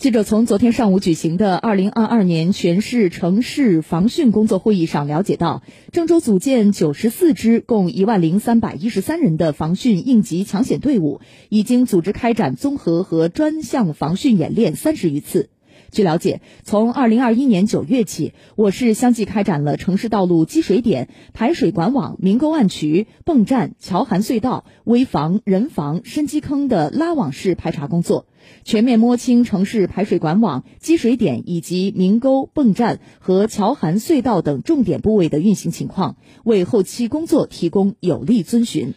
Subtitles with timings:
[0.00, 15.50] 记者从昨天上午举行的二零二二年全市城市防汛工作会议上了解到，郑州组建九十四支共一万零三百一十三人的防汛应急抢险队伍，已经组织开展综合和专项防汛演练三十余次。
[15.90, 28.26] 据了解，从二零二一年九月起，我市相继开展了城市道路积水点、排水管网、明沟暗渠、泵站、桥涵隧道、危房、人防、深基坑的拉网式排查工作，
[28.64, 38.94] 全面摸清城市排水管网、积水点以及明沟、泵站和桥涵隧道等重点部位的运行情况，为后期工作提供有力遵循。